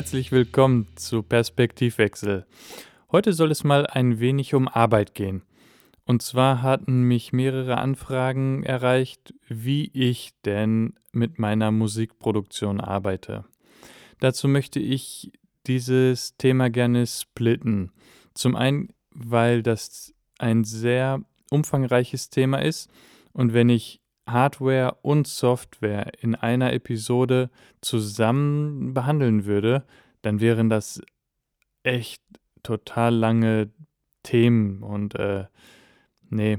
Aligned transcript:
Herzlich 0.00 0.32
willkommen 0.32 0.86
zu 0.96 1.22
Perspektivwechsel. 1.22 2.46
Heute 3.12 3.34
soll 3.34 3.50
es 3.50 3.64
mal 3.64 3.86
ein 3.86 4.18
wenig 4.18 4.54
um 4.54 4.66
Arbeit 4.66 5.14
gehen. 5.14 5.42
Und 6.06 6.22
zwar 6.22 6.62
hatten 6.62 7.02
mich 7.02 7.34
mehrere 7.34 7.76
Anfragen 7.76 8.62
erreicht, 8.62 9.34
wie 9.46 9.90
ich 9.92 10.30
denn 10.46 10.94
mit 11.12 11.38
meiner 11.38 11.70
Musikproduktion 11.70 12.80
arbeite. 12.80 13.44
Dazu 14.20 14.48
möchte 14.48 14.80
ich 14.80 15.32
dieses 15.66 16.34
Thema 16.38 16.70
gerne 16.70 17.06
splitten. 17.06 17.92
Zum 18.32 18.56
einen, 18.56 18.88
weil 19.10 19.62
das 19.62 20.14
ein 20.38 20.64
sehr 20.64 21.20
umfangreiches 21.50 22.30
Thema 22.30 22.62
ist 22.62 22.90
und 23.34 23.52
wenn 23.52 23.68
ich 23.68 24.00
Hardware 24.30 24.96
und 25.02 25.26
Software 25.26 26.12
in 26.20 26.34
einer 26.34 26.72
Episode 26.72 27.50
zusammen 27.80 28.94
behandeln 28.94 29.44
würde, 29.44 29.84
dann 30.22 30.40
wären 30.40 30.68
das 30.68 31.00
echt 31.82 32.22
total 32.62 33.14
lange 33.14 33.70
Themen 34.22 34.82
und 34.82 35.14
äh, 35.14 35.46
nee, 36.28 36.58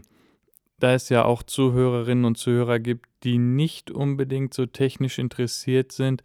da 0.80 0.94
es 0.94 1.10
ja 1.10 1.26
auch 1.26 1.44
Zuhörerinnen 1.44 2.26
und 2.26 2.38
Zuhörer 2.38 2.80
gibt, 2.80 3.08
die 3.24 3.38
nicht 3.38 3.92
unbedingt 3.92 4.54
so 4.54 4.66
technisch 4.66 5.20
interessiert 5.20 5.92
sind, 5.92 6.24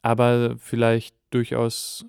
aber 0.00 0.56
vielleicht 0.58 1.14
durchaus 1.30 2.06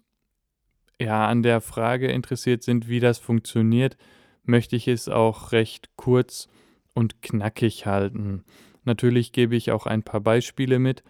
ja 1.00 1.28
an 1.28 1.44
der 1.44 1.62
Frage 1.62 2.08
interessiert 2.08 2.64
sind, 2.64 2.88
wie 2.88 3.00
das 3.00 3.20
funktioniert, 3.20 3.98
möchte 4.44 4.76
ich 4.76 4.88
es 4.88 5.10
auch 5.10 5.52
recht 5.52 5.90
kurz 5.96 6.48
und 6.94 7.22
knackig 7.22 7.86
halten. 7.86 8.44
Natürlich 8.84 9.32
gebe 9.32 9.56
ich 9.56 9.72
auch 9.72 9.86
ein 9.86 10.04
paar 10.04 10.22
Beispiele 10.22 10.80
mit, 10.80 11.04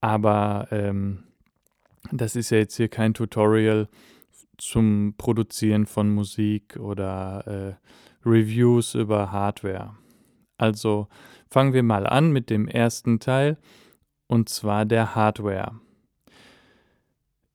aber 0.00 0.68
ähm, 0.70 1.24
das 2.12 2.36
ist 2.36 2.50
ja 2.50 2.58
jetzt 2.58 2.76
hier 2.76 2.88
kein 2.88 3.14
Tutorial 3.14 3.88
zum 4.58 5.14
Produzieren 5.16 5.86
von 5.86 6.10
Musik 6.10 6.76
oder 6.76 7.78
äh, 8.24 8.28
Reviews 8.28 8.94
über 8.94 9.32
Hardware. 9.32 9.96
Also 10.56 11.08
fangen 11.50 11.72
wir 11.72 11.82
mal 11.82 12.06
an 12.06 12.32
mit 12.32 12.50
dem 12.50 12.68
ersten 12.68 13.20
Teil 13.20 13.58
und 14.26 14.48
zwar 14.48 14.84
der 14.84 15.14
Hardware. 15.14 15.72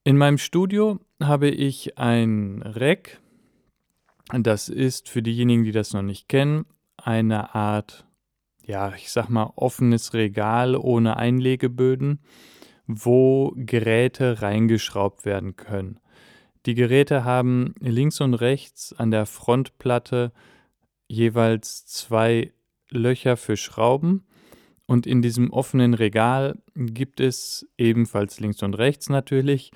In 0.03 0.17
meinem 0.17 0.37
Studio 0.37 0.99
habe 1.21 1.49
ich 1.49 1.97
ein 1.97 2.61
Rack. 2.63 3.21
Das 4.31 4.69
ist 4.69 5.09
für 5.09 5.21
diejenigen, 5.21 5.63
die 5.63 5.71
das 5.71 5.93
noch 5.93 6.01
nicht 6.01 6.29
kennen, 6.29 6.65
eine 6.97 7.55
Art, 7.55 8.05
ja, 8.69 8.93
ich 8.95 9.09
sag 9.09 9.29
mal, 9.29 9.51
offenes 9.55 10.13
Regal 10.13 10.75
ohne 10.75 11.17
Einlegeböden, 11.17 12.19
wo 12.85 13.51
Geräte 13.55 14.43
reingeschraubt 14.43 15.25
werden 15.25 15.55
können. 15.55 15.99
Die 16.67 16.75
Geräte 16.75 17.23
haben 17.23 17.73
links 17.79 18.21
und 18.21 18.35
rechts 18.35 18.93
an 18.93 19.09
der 19.09 19.25
Frontplatte 19.25 20.31
jeweils 21.07 21.87
zwei 21.87 22.53
Löcher 22.91 23.37
für 23.37 23.57
Schrauben 23.57 24.27
und 24.85 25.07
in 25.07 25.23
diesem 25.23 25.51
offenen 25.51 25.95
Regal 25.95 26.61
gibt 26.75 27.19
es 27.21 27.67
ebenfalls 27.75 28.39
links 28.39 28.61
und 28.61 28.75
rechts 28.75 29.09
natürlich 29.09 29.71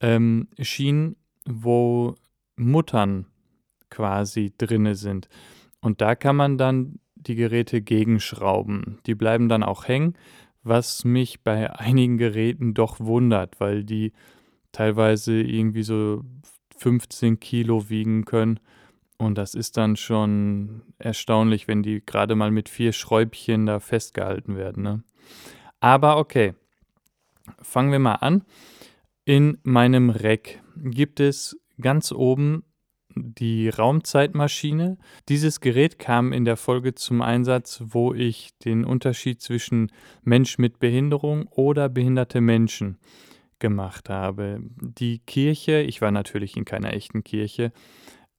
ähm, 0.00 0.48
Schienen, 0.58 1.16
wo 1.44 2.14
Muttern 2.56 3.26
quasi 3.90 4.54
drinne 4.56 4.94
sind. 4.94 5.28
Und 5.80 6.00
da 6.00 6.14
kann 6.14 6.36
man 6.36 6.56
dann 6.56 6.98
die 7.20 7.34
Geräte 7.34 7.80
gegenschrauben. 7.82 8.98
Die 9.06 9.14
bleiben 9.14 9.48
dann 9.48 9.62
auch 9.62 9.88
hängen, 9.88 10.14
was 10.62 11.04
mich 11.04 11.42
bei 11.42 11.70
einigen 11.78 12.18
Geräten 12.18 12.74
doch 12.74 13.00
wundert, 13.00 13.60
weil 13.60 13.84
die 13.84 14.12
teilweise 14.72 15.40
irgendwie 15.40 15.82
so 15.82 16.24
15 16.76 17.40
Kilo 17.40 17.88
wiegen 17.88 18.24
können. 18.24 18.60
Und 19.16 19.36
das 19.36 19.54
ist 19.54 19.76
dann 19.76 19.96
schon 19.96 20.82
erstaunlich, 20.98 21.66
wenn 21.66 21.82
die 21.82 22.02
gerade 22.04 22.36
mal 22.36 22.50
mit 22.50 22.68
vier 22.68 22.92
Schräubchen 22.92 23.66
da 23.66 23.80
festgehalten 23.80 24.56
werden. 24.56 24.82
Ne? 24.84 25.02
Aber 25.80 26.18
okay, 26.18 26.54
fangen 27.60 27.90
wir 27.90 27.98
mal 27.98 28.14
an. 28.14 28.44
In 29.24 29.58
meinem 29.62 30.10
Rack 30.10 30.60
gibt 30.76 31.20
es 31.20 31.58
ganz 31.80 32.12
oben 32.12 32.64
die 33.24 33.68
Raumzeitmaschine. 33.68 34.98
Dieses 35.28 35.60
Gerät 35.60 35.98
kam 35.98 36.32
in 36.32 36.44
der 36.44 36.56
Folge 36.56 36.94
zum 36.94 37.22
Einsatz, 37.22 37.82
wo 37.84 38.14
ich 38.14 38.50
den 38.64 38.84
Unterschied 38.84 39.40
zwischen 39.40 39.90
Mensch 40.22 40.58
mit 40.58 40.78
Behinderung 40.78 41.46
oder 41.48 41.88
behinderte 41.88 42.40
Menschen 42.40 42.98
gemacht 43.58 44.08
habe. 44.08 44.60
Die 44.62 45.18
Kirche, 45.20 45.80
ich 45.80 46.00
war 46.00 46.10
natürlich 46.10 46.56
in 46.56 46.64
keiner 46.64 46.92
echten 46.92 47.24
Kirche, 47.24 47.72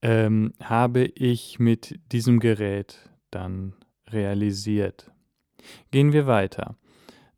ähm, 0.02 0.52
habe 0.62 1.04
ich 1.04 1.58
mit 1.58 1.98
diesem 2.12 2.40
Gerät 2.40 3.10
dann 3.30 3.74
realisiert. 4.08 5.10
Gehen 5.90 6.12
wir 6.12 6.26
weiter. 6.26 6.76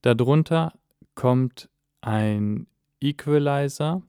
Darunter 0.03 0.73
kommt 1.15 1.69
ein 2.01 2.67
Equalizer, 3.01 4.03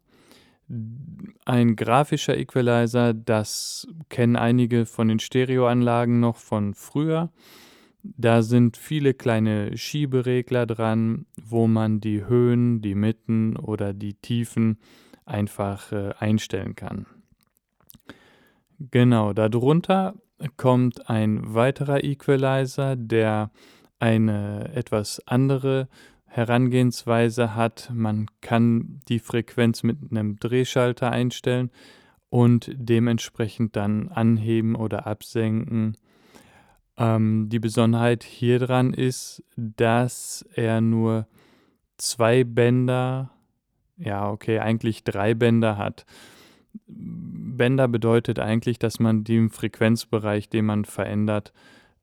ein 1.45 1.75
grafischer 1.75 2.37
Equalizer, 2.37 3.13
das 3.13 3.87
kennen 4.09 4.35
einige 4.35 4.85
von 4.85 5.07
den 5.07 5.19
Stereoanlagen 5.19 6.19
noch 6.19 6.37
von 6.37 6.73
früher. 6.73 7.29
Da 8.01 8.41
sind 8.41 8.75
viele 8.75 9.13
kleine 9.13 9.77
Schieberegler 9.77 10.65
dran, 10.65 11.25
wo 11.41 11.67
man 11.67 12.01
die 12.01 12.25
Höhen, 12.25 12.81
die 12.81 12.95
Mitten 12.95 13.55
oder 13.55 13.93
die 13.93 14.13
Tiefen 14.15 14.77
einfach 15.25 15.91
äh, 15.91 16.13
einstellen 16.19 16.75
kann. 16.75 17.05
Genau, 18.79 19.31
darunter 19.31 20.15
kommt 20.57 21.09
ein 21.09 21.53
weiterer 21.53 22.03
Equalizer, 22.03 22.97
der 22.97 23.51
eine 23.99 24.73
etwas 24.73 25.25
andere 25.25 25.87
Herangehensweise 26.33 27.53
hat. 27.53 27.91
Man 27.93 28.25
kann 28.41 29.01
die 29.07 29.19
Frequenz 29.19 29.83
mit 29.83 29.99
einem 30.09 30.39
Drehschalter 30.39 31.11
einstellen 31.11 31.69
und 32.29 32.71
dementsprechend 32.73 33.75
dann 33.75 34.09
anheben 34.09 34.75
oder 34.75 35.05
absenken. 35.05 35.95
Ähm, 36.97 37.49
die 37.49 37.59
Besonderheit 37.59 38.23
hier 38.23 38.57
dran 38.57 38.95
ist, 38.95 39.43
dass 39.55 40.43
er 40.55 40.81
nur 40.81 41.27
zwei 41.97 42.43
Bänder, 42.43 43.29
ja, 43.97 44.27
okay, 44.27 44.57
eigentlich 44.57 45.03
drei 45.03 45.35
Bänder 45.35 45.77
hat. 45.77 46.03
Bänder 46.87 47.87
bedeutet 47.87 48.39
eigentlich, 48.39 48.79
dass 48.79 48.99
man 48.99 49.23
den 49.23 49.51
Frequenzbereich, 49.51 50.49
den 50.49 50.65
man 50.65 50.85
verändert, 50.85 51.53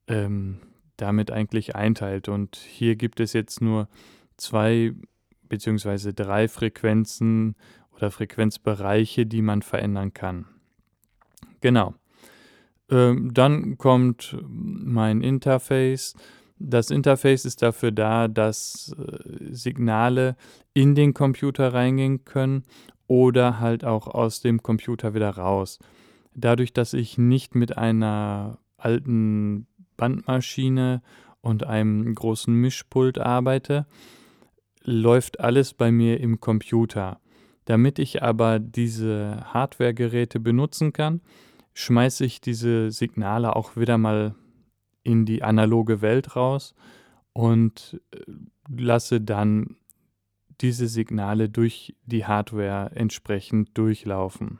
ähm, 0.06 0.58
damit 0.96 1.32
eigentlich 1.32 1.74
einteilt. 1.74 2.28
Und 2.28 2.54
hier 2.54 2.94
gibt 2.94 3.18
es 3.18 3.32
jetzt 3.32 3.60
nur 3.60 3.88
zwei 4.40 4.94
beziehungsweise 5.48 6.14
drei 6.14 6.48
Frequenzen 6.48 7.56
oder 7.94 8.10
Frequenzbereiche, 8.10 9.26
die 9.26 9.42
man 9.42 9.62
verändern 9.62 10.14
kann. 10.14 10.46
Genau. 11.60 11.94
Ähm, 12.90 13.32
dann 13.34 13.76
kommt 13.76 14.36
mein 14.48 15.22
Interface. 15.22 16.14
Das 16.58 16.90
Interface 16.90 17.44
ist 17.44 17.62
dafür 17.62 17.92
da, 17.92 18.28
dass 18.28 18.94
äh, 18.98 19.52
Signale 19.52 20.36
in 20.72 20.94
den 20.94 21.14
Computer 21.14 21.72
reingehen 21.72 22.24
können 22.24 22.64
oder 23.06 23.60
halt 23.60 23.84
auch 23.84 24.06
aus 24.06 24.40
dem 24.40 24.62
Computer 24.62 25.14
wieder 25.14 25.30
raus. 25.30 25.78
Dadurch, 26.34 26.72
dass 26.72 26.94
ich 26.94 27.18
nicht 27.18 27.54
mit 27.54 27.76
einer 27.76 28.58
alten 28.76 29.66
Bandmaschine 29.96 31.02
und 31.40 31.64
einem 31.64 32.14
großen 32.14 32.54
Mischpult 32.54 33.18
arbeite, 33.18 33.86
läuft 34.90 35.40
alles 35.40 35.74
bei 35.74 35.90
mir 35.92 36.20
im 36.20 36.40
Computer. 36.40 37.20
Damit 37.64 37.98
ich 37.98 38.22
aber 38.22 38.58
diese 38.58 39.44
Hardware-Geräte 39.52 40.40
benutzen 40.40 40.92
kann, 40.92 41.20
schmeiße 41.74 42.24
ich 42.24 42.40
diese 42.40 42.90
Signale 42.90 43.54
auch 43.54 43.76
wieder 43.76 43.98
mal 43.98 44.34
in 45.02 45.24
die 45.24 45.42
analoge 45.42 46.02
Welt 46.02 46.36
raus 46.36 46.74
und 47.32 48.00
äh, 48.12 48.18
lasse 48.68 49.20
dann 49.20 49.76
diese 50.60 50.88
Signale 50.88 51.48
durch 51.48 51.94
die 52.04 52.26
Hardware 52.26 52.90
entsprechend 52.94 53.76
durchlaufen. 53.78 54.58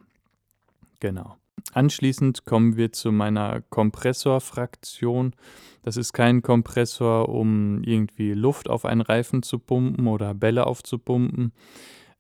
Genau. 0.99 1.40
Anschließend 1.73 2.45
kommen 2.45 2.77
wir 2.77 2.93
zu 2.93 3.13
meiner 3.13 3.63
Kompressorfraktion. 3.71 5.35
Das 5.83 5.97
ist 5.97 6.13
kein 6.13 6.43
Kompressor, 6.43 7.29
um 7.29 7.83
irgendwie 7.85 8.33
Luft 8.35 8.69
auf 8.69 8.85
einen 8.85 9.01
Reifen 9.01 9.43
zu 9.43 9.59
pumpen 9.59 10.07
oder 10.07 10.35
Bälle 10.35 10.67
aufzupumpen. 10.67 11.53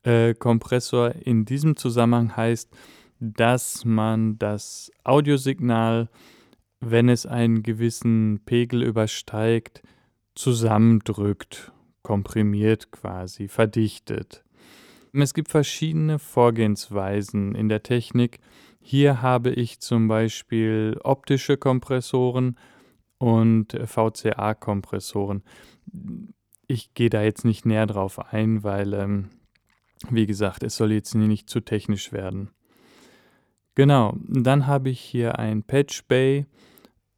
Äh, 0.03 0.35
Kompressor 0.35 1.15
in 1.15 1.45
diesem 1.45 1.77
Zusammenhang 1.77 2.37
heißt, 2.37 2.71
dass 3.21 3.85
man 3.85 4.39
das 4.39 4.91
Audiosignal, 5.05 6.09
wenn 6.81 7.09
es 7.11 7.27
einen 7.27 7.63
gewissen 7.63 8.41
Pegel 8.47 8.83
übersteigt, 8.83 9.83
zusammendrückt, 10.35 11.73
komprimiert 12.03 12.91
quasi, 12.93 13.49
verdichtet. 13.49 14.43
Es 15.13 15.35
gibt 15.35 15.51
verschiedene 15.51 16.19
Vorgehensweisen 16.19 17.55
in 17.55 17.69
der 17.69 17.83
Technik. 17.83 18.39
Hier 18.81 19.23
habe 19.23 19.51
ich 19.51 19.81
zum 19.81 20.09
Beispiel 20.09 20.99
optische 21.05 21.57
Kompressoren 21.57 22.59
und 23.19 23.73
VCA-Kompressoren. 23.73 25.43
Ich 26.67 26.95
gehe 26.95 27.11
da 27.11 27.23
jetzt 27.23 27.45
nicht 27.45 27.67
näher 27.67 27.87
drauf 27.87 28.33
ein, 28.33 28.65
weil, 28.65 28.95
ähm, 28.95 29.29
wie 30.09 30.27
gesagt, 30.27 30.63
es 30.63 30.77
soll 30.77 30.93
jetzt 30.93 31.15
nicht 31.15 31.51
zu 31.51 31.61
technisch 31.61 32.13
werden. 32.13 32.51
Genau, 33.75 34.17
dann 34.27 34.67
habe 34.67 34.89
ich 34.91 35.01
hier 35.01 35.39
ein 35.39 35.63
Patch 35.63 36.05
Bay. 36.09 36.47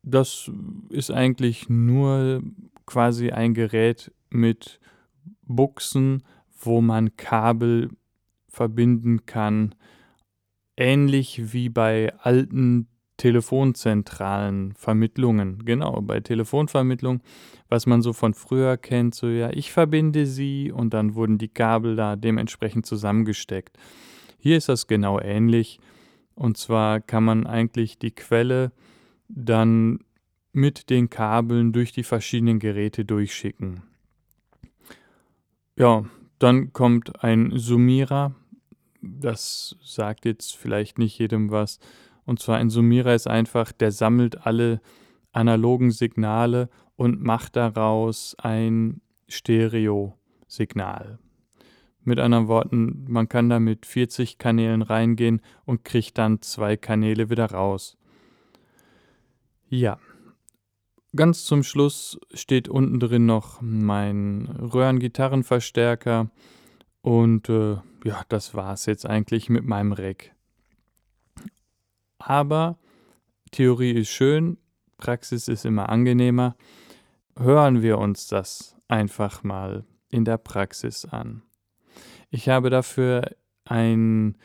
Das 0.02 0.50
ist 0.90 1.10
eigentlich 1.10 1.68
nur 1.68 2.42
quasi 2.86 3.30
ein 3.30 3.54
Gerät 3.54 4.12
mit 4.30 4.80
Buchsen, 5.42 6.24
wo 6.58 6.80
man 6.80 7.16
Kabel 7.16 7.90
verbinden 8.48 9.26
kann, 9.26 9.74
ähnlich 10.82 11.52
wie 11.52 11.68
bei 11.68 12.12
alten 12.18 12.88
telefonzentralen 13.16 14.74
Vermittlungen. 14.74 15.64
Genau, 15.64 16.00
bei 16.02 16.18
Telefonvermittlung, 16.18 17.22
was 17.68 17.86
man 17.86 18.02
so 18.02 18.12
von 18.12 18.34
früher 18.34 18.76
kennt, 18.76 19.14
so 19.14 19.28
ja, 19.28 19.50
ich 19.50 19.70
verbinde 19.70 20.26
sie 20.26 20.72
und 20.72 20.92
dann 20.92 21.14
wurden 21.14 21.38
die 21.38 21.48
Kabel 21.48 21.94
da 21.94 22.16
dementsprechend 22.16 22.84
zusammengesteckt. 22.84 23.78
Hier 24.38 24.56
ist 24.56 24.68
das 24.68 24.88
genau 24.88 25.20
ähnlich. 25.20 25.78
Und 26.34 26.56
zwar 26.56 27.00
kann 27.00 27.22
man 27.22 27.46
eigentlich 27.46 27.98
die 27.98 28.10
Quelle 28.10 28.72
dann 29.28 30.00
mit 30.52 30.90
den 30.90 31.08
Kabeln 31.08 31.72
durch 31.72 31.92
die 31.92 32.02
verschiedenen 32.02 32.58
Geräte 32.58 33.04
durchschicken. 33.04 33.82
Ja, 35.78 36.04
dann 36.40 36.72
kommt 36.72 37.22
ein 37.22 37.52
Summierer. 37.54 38.34
Das 39.22 39.76
sagt 39.82 40.24
jetzt 40.24 40.56
vielleicht 40.56 40.98
nicht 40.98 41.18
jedem 41.18 41.50
was. 41.50 41.78
Und 42.24 42.40
zwar 42.40 42.56
ein 42.56 42.70
Summierer 42.70 43.14
ist 43.14 43.26
einfach, 43.26 43.72
der 43.72 43.90
sammelt 43.90 44.46
alle 44.46 44.80
analogen 45.32 45.90
Signale 45.90 46.68
und 46.96 47.22
macht 47.22 47.56
daraus 47.56 48.36
ein 48.38 49.00
Stereo-Signal. 49.28 51.18
Mit 52.04 52.18
anderen 52.18 52.48
Worten, 52.48 53.04
man 53.08 53.28
kann 53.28 53.48
da 53.48 53.60
mit 53.60 53.86
40 53.86 54.38
Kanälen 54.38 54.82
reingehen 54.82 55.40
und 55.64 55.84
kriegt 55.84 56.18
dann 56.18 56.42
zwei 56.42 56.76
Kanäle 56.76 57.30
wieder 57.30 57.46
raus. 57.46 57.96
Ja, 59.68 59.98
Ganz 61.14 61.44
zum 61.44 61.62
Schluss 61.62 62.18
steht 62.32 62.70
unten 62.70 62.98
drin 62.98 63.26
noch 63.26 63.60
mein 63.60 64.46
Röhrengitarrenverstärker 64.46 66.30
und 67.02 67.50
äh, 67.50 67.76
ja, 68.04 68.22
das 68.28 68.54
war's 68.54 68.86
jetzt 68.86 69.06
eigentlich 69.06 69.48
mit 69.48 69.64
meinem 69.64 69.92
Rack. 69.92 70.34
Aber 72.18 72.78
Theorie 73.50 73.92
ist 73.92 74.10
schön, 74.10 74.58
Praxis 74.96 75.48
ist 75.48 75.64
immer 75.64 75.88
angenehmer. 75.88 76.56
Hören 77.36 77.82
wir 77.82 77.98
uns 77.98 78.28
das 78.28 78.76
einfach 78.88 79.42
mal 79.42 79.84
in 80.08 80.24
der 80.24 80.38
Praxis 80.38 81.04
an. 81.04 81.42
Ich 82.30 82.48
habe 82.48 82.70
dafür 82.70 83.34
ein 83.64 84.36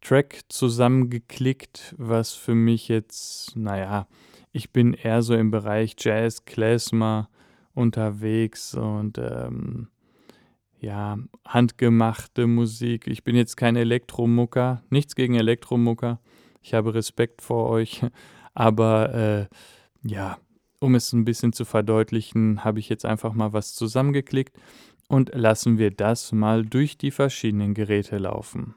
Track 0.00 0.40
zusammengeklickt, 0.48 1.94
was 1.98 2.32
für 2.32 2.54
mich 2.54 2.88
jetzt, 2.88 3.56
naja, 3.56 4.06
ich 4.52 4.72
bin 4.72 4.94
eher 4.94 5.22
so 5.22 5.34
im 5.34 5.50
Bereich 5.50 5.96
Jazz, 5.98 6.44
Klezmer 6.44 7.28
unterwegs 7.74 8.74
und 8.74 9.18
ähm, 9.18 9.88
ja, 10.80 11.18
handgemachte 11.44 12.46
Musik. 12.46 13.06
Ich 13.06 13.24
bin 13.24 13.36
jetzt 13.36 13.56
kein 13.56 13.76
Elektromucker, 13.76 14.82
nichts 14.90 15.14
gegen 15.14 15.34
Elektromucker. 15.34 16.20
Ich 16.62 16.74
habe 16.74 16.94
Respekt 16.94 17.42
vor 17.42 17.68
euch, 17.68 18.02
aber 18.54 19.14
äh, 19.14 19.46
ja, 20.02 20.38
um 20.80 20.94
es 20.94 21.12
ein 21.12 21.24
bisschen 21.24 21.52
zu 21.52 21.64
verdeutlichen, 21.64 22.64
habe 22.64 22.78
ich 22.78 22.88
jetzt 22.88 23.04
einfach 23.04 23.32
mal 23.32 23.52
was 23.52 23.74
zusammengeklickt 23.74 24.56
und 25.08 25.34
lassen 25.34 25.78
wir 25.78 25.90
das 25.90 26.32
mal 26.32 26.64
durch 26.64 26.98
die 26.98 27.10
verschiedenen 27.10 27.74
Geräte 27.74 28.18
laufen. 28.18 28.74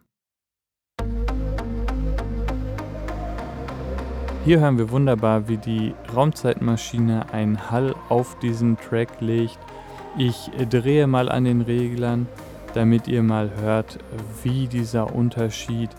Hier 4.46 4.62
hören 4.62 4.78
wir 4.78 4.90
wunderbar, 4.90 5.50
wie 5.50 5.57
die 5.57 5.94
Raumzeitmaschine 6.16 7.31
einen 7.34 7.69
Hall 7.69 7.94
auf 8.07 8.40
diesen 8.40 8.78
Track 8.78 9.19
legt. 9.19 9.60
Ich 10.18 10.52
drehe 10.70 11.08
mal 11.08 11.30
an 11.30 11.46
den 11.46 11.62
Reglern, 11.62 12.28
damit 12.74 13.08
ihr 13.08 13.24
mal 13.24 13.52
hört, 13.62 14.00
wie 14.44 14.68
dieser 14.68 15.14
Unterschied 15.14 15.90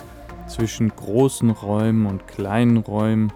zwischen 0.47 0.89
großen 0.95 1.51
Räumen 1.51 2.07
und 2.07 2.27
kleinen 2.27 2.79
Räumen 2.79 3.33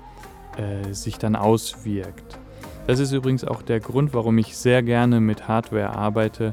äh, 0.57 0.93
sich 0.93 1.19
dann 1.19 1.37
auswirkt. 1.37 2.39
Das 2.87 2.99
ist 2.99 3.13
übrigens 3.13 3.45
auch 3.45 3.63
der 3.63 3.81
Grund, 3.81 4.13
warum 4.13 4.37
ich 4.39 4.57
sehr 4.57 4.83
gerne 4.83 5.21
mit 5.21 5.49
Hardware 5.49 5.97
arbeite, 5.97 6.53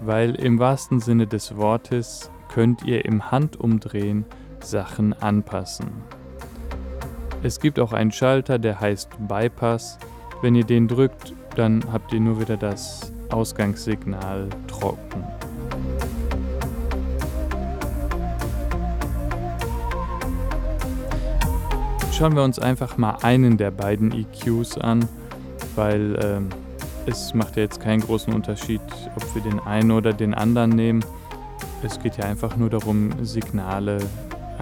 weil 0.00 0.34
im 0.36 0.58
wahrsten 0.58 1.00
Sinne 1.00 1.26
des 1.26 1.56
Wortes 1.56 2.30
könnt 2.48 2.84
ihr 2.84 3.04
im 3.04 3.30
Handumdrehen 3.30 4.24
Sachen 4.60 5.12
anpassen. 5.14 5.88
Es 7.42 7.58
gibt 7.58 7.80
auch 7.80 7.92
einen 7.92 8.12
Schalter, 8.12 8.58
der 8.58 8.80
heißt 8.80 9.10
Bypass. 9.26 9.98
Wenn 10.42 10.54
ihr 10.54 10.64
den 10.64 10.86
drückt, 10.86 11.34
dann 11.56 11.82
habt 11.92 12.12
ihr 12.12 12.20
nur 12.20 12.40
wieder 12.40 12.56
das 12.56 13.12
Ausgangssignal 13.32 14.48
trocken. 14.68 15.24
Schauen 22.12 22.36
wir 22.36 22.44
uns 22.44 22.58
einfach 22.58 22.98
mal 22.98 23.16
einen 23.22 23.56
der 23.56 23.70
beiden 23.70 24.12
EQs 24.12 24.78
an, 24.78 25.08
weil 25.74 26.16
ähm, 26.22 26.48
es 27.06 27.34
macht 27.34 27.56
ja 27.56 27.62
jetzt 27.62 27.80
keinen 27.80 28.00
großen 28.00 28.32
Unterschied, 28.32 28.80
ob 29.16 29.34
wir 29.34 29.42
den 29.42 29.58
einen 29.58 29.90
oder 29.90 30.12
den 30.12 30.34
anderen 30.34 30.70
nehmen. 30.70 31.04
Es 31.82 31.98
geht 32.00 32.18
ja 32.18 32.24
einfach 32.24 32.56
nur 32.56 32.70
darum, 32.70 33.10
Signale 33.24 33.98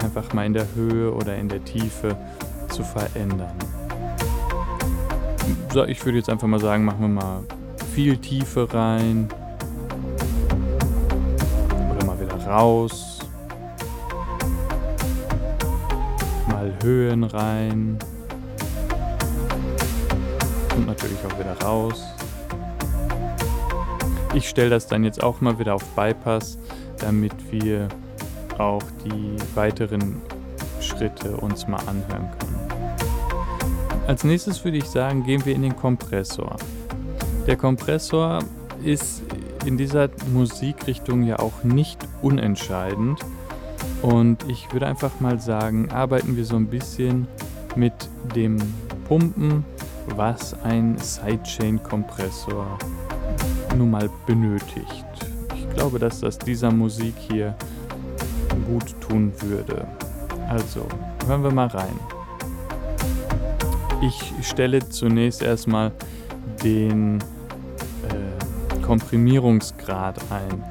einfach 0.01 0.33
mal 0.33 0.45
in 0.45 0.53
der 0.53 0.65
Höhe 0.73 1.13
oder 1.13 1.35
in 1.35 1.49
der 1.49 1.63
Tiefe 1.63 2.17
zu 2.69 2.83
verändern. 2.83 3.53
So, 5.73 5.85
ich 5.85 6.03
würde 6.03 6.17
jetzt 6.17 6.29
einfach 6.29 6.47
mal 6.47 6.59
sagen, 6.59 6.83
machen 6.83 7.01
wir 7.01 7.07
mal 7.09 7.43
viel 7.93 8.17
Tiefe 8.17 8.73
rein. 8.73 9.27
Oder 11.91 12.05
mal 12.05 12.19
wieder 12.19 12.35
raus. 12.45 13.19
Mal 16.47 16.73
Höhen 16.81 17.23
rein. 17.25 17.99
Und 20.75 20.87
natürlich 20.87 21.17
auch 21.27 21.37
wieder 21.37 21.59
raus. 21.61 22.05
Ich 24.33 24.47
stelle 24.47 24.69
das 24.69 24.87
dann 24.87 25.03
jetzt 25.03 25.21
auch 25.21 25.41
mal 25.41 25.59
wieder 25.59 25.75
auf 25.75 25.83
Bypass, 25.89 26.57
damit 26.99 27.33
wir 27.51 27.89
auch 28.57 28.83
die 29.03 29.35
weiteren 29.55 30.21
Schritte 30.79 31.35
uns 31.35 31.67
mal 31.67 31.81
anhören 31.87 32.29
können. 32.39 32.51
Als 34.07 34.23
nächstes 34.23 34.63
würde 34.63 34.77
ich 34.77 34.85
sagen, 34.85 35.25
gehen 35.25 35.45
wir 35.45 35.53
in 35.53 35.63
den 35.63 35.75
Kompressor. 35.75 36.55
Der 37.47 37.55
Kompressor 37.57 38.39
ist 38.83 39.23
in 39.65 39.77
dieser 39.77 40.09
Musikrichtung 40.31 41.23
ja 41.23 41.39
auch 41.39 41.63
nicht 41.63 41.99
unentscheidend. 42.21 43.19
Und 44.01 44.47
ich 44.47 44.71
würde 44.71 44.87
einfach 44.87 45.19
mal 45.19 45.39
sagen, 45.39 45.89
arbeiten 45.91 46.35
wir 46.35 46.45
so 46.45 46.55
ein 46.55 46.67
bisschen 46.67 47.27
mit 47.75 47.93
dem 48.35 48.57
Pumpen, 49.07 49.65
was 50.15 50.55
ein 50.63 50.97
Sidechain-Kompressor 50.97 52.77
nun 53.77 53.91
mal 53.91 54.09
benötigt. 54.27 55.05
Ich 55.55 55.69
glaube, 55.73 55.99
dass 55.99 56.19
das 56.19 56.37
dieser 56.37 56.71
Musik 56.71 57.15
hier 57.17 57.55
gut 58.67 58.95
tun 59.01 59.31
würde. 59.41 59.87
Also, 60.47 60.85
hören 61.25 61.43
wir 61.43 61.51
mal 61.51 61.67
rein. 61.67 61.99
Ich 64.01 64.33
stelle 64.41 64.87
zunächst 64.89 65.41
erstmal 65.41 65.91
den 66.63 67.19
äh, 67.19 68.81
Komprimierungsgrad 68.81 70.19
ein. 70.31 70.63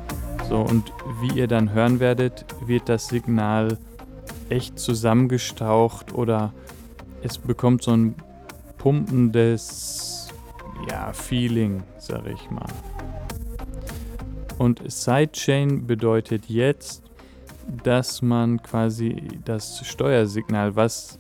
So, 0.49 0.59
und 0.59 0.93
wie 1.21 1.39
ihr 1.39 1.47
dann 1.47 1.73
hören 1.73 2.01
werdet, 2.01 2.45
wird 2.67 2.89
das 2.89 3.09
Signal 3.09 3.79
echt 4.49 4.79
zusammengestaucht 4.79 6.13
oder 6.13 6.53
es 7.23 7.39
bekommt 7.39 7.83
so 7.83 7.93
ein 7.93 8.15
pumpendes 8.79 10.29
ja, 10.89 11.13
Feeling, 11.13 11.83
sag 11.99 12.27
ich 12.27 12.51
mal. 12.51 12.67
Und 14.59 14.83
Sidechain 14.91 15.87
bedeutet 15.87 16.47
jetzt, 16.49 17.03
dass 17.85 18.21
man 18.21 18.63
quasi 18.63 19.23
das 19.45 19.87
Steuersignal, 19.87 20.77
was 20.77 21.19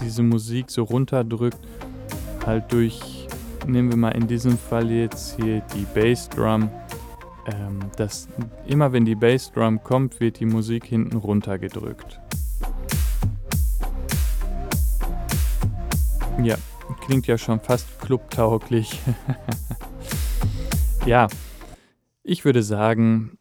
diese 0.00 0.22
Musik 0.22 0.70
so 0.70 0.84
runterdrückt, 0.84 1.60
halt 2.46 2.72
durch, 2.72 3.21
nehmen 3.66 3.90
wir 3.90 3.96
mal 3.96 4.10
in 4.10 4.26
diesem 4.26 4.58
Fall 4.58 4.90
jetzt 4.90 5.36
hier 5.36 5.62
die 5.74 5.86
Bassdrum, 5.94 6.68
ähm, 7.46 7.80
dass 7.96 8.28
immer 8.66 8.92
wenn 8.92 9.04
die 9.04 9.14
Bassdrum 9.14 9.82
kommt, 9.82 10.20
wird 10.20 10.40
die 10.40 10.46
Musik 10.46 10.84
hinten 10.84 11.16
runtergedrückt. 11.16 12.20
Ja, 16.42 16.56
klingt 17.00 17.26
ja 17.26 17.38
schon 17.38 17.60
fast 17.60 18.00
clubtauglich. 18.00 19.00
ja, 21.06 21.28
ich 22.22 22.44
würde 22.44 22.62
sagen, 22.62 23.38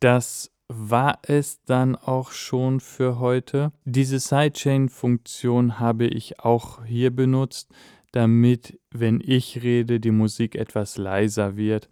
das 0.00 0.50
war 0.68 1.20
es 1.22 1.62
dann 1.64 1.94
auch 1.96 2.30
schon 2.30 2.80
für 2.80 3.18
heute. 3.18 3.72
Diese 3.84 4.18
Sidechain-Funktion 4.18 5.78
habe 5.78 6.06
ich 6.06 6.40
auch 6.40 6.84
hier 6.84 7.14
benutzt, 7.14 7.70
damit, 8.16 8.80
wenn 8.90 9.20
ich 9.22 9.62
rede, 9.62 10.00
die 10.00 10.10
Musik 10.10 10.54
etwas 10.54 10.96
leiser 10.96 11.56
wird 11.56 11.90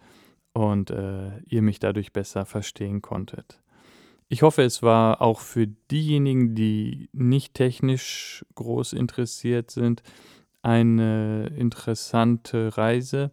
und 0.54 0.90
äh, 0.90 1.38
ihr 1.46 1.60
mich 1.60 1.80
dadurch 1.80 2.14
besser 2.14 2.46
verstehen 2.46 3.02
konntet. 3.02 3.60
Ich 4.28 4.40
hoffe, 4.40 4.62
es 4.62 4.82
war 4.82 5.20
auch 5.20 5.40
für 5.40 5.66
diejenigen, 5.66 6.54
die 6.54 7.10
nicht 7.12 7.52
technisch 7.52 8.42
groß 8.54 8.94
interessiert 8.94 9.70
sind, 9.70 10.02
eine 10.62 11.52
interessante 11.58 12.78
Reise 12.78 13.30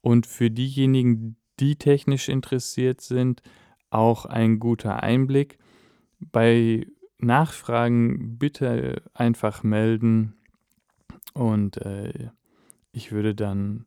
und 0.00 0.24
für 0.24 0.52
diejenigen, 0.52 1.36
die 1.58 1.74
technisch 1.74 2.28
interessiert 2.28 3.00
sind, 3.00 3.42
auch 3.90 4.24
ein 4.24 4.60
guter 4.60 5.02
Einblick. 5.02 5.58
Bei 6.20 6.86
Nachfragen 7.18 8.38
bitte 8.38 9.02
einfach 9.14 9.64
melden 9.64 10.39
und 11.34 11.76
äh, 11.78 12.30
ich 12.92 13.12
würde 13.12 13.34
dann 13.34 13.86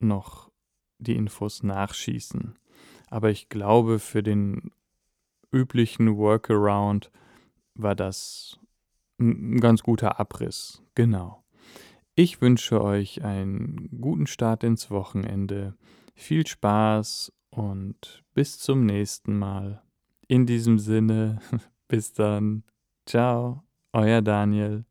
noch 0.00 0.50
die 0.98 1.16
Infos 1.16 1.62
nachschießen. 1.62 2.58
Aber 3.08 3.30
ich 3.30 3.48
glaube, 3.48 3.98
für 3.98 4.22
den 4.22 4.70
üblichen 5.52 6.16
Workaround 6.16 7.10
war 7.74 7.94
das 7.94 8.58
ein 9.18 9.60
ganz 9.60 9.82
guter 9.82 10.18
Abriss. 10.18 10.82
Genau. 10.94 11.44
Ich 12.14 12.40
wünsche 12.40 12.82
euch 12.82 13.22
einen 13.24 13.88
guten 14.00 14.26
Start 14.26 14.64
ins 14.64 14.90
Wochenende. 14.90 15.74
Viel 16.14 16.46
Spaß 16.46 17.32
und 17.50 18.24
bis 18.34 18.58
zum 18.58 18.84
nächsten 18.84 19.38
Mal. 19.38 19.82
In 20.28 20.46
diesem 20.46 20.78
Sinne, 20.78 21.40
bis 21.88 22.12
dann. 22.12 22.64
Ciao, 23.06 23.64
euer 23.92 24.22
Daniel. 24.22 24.84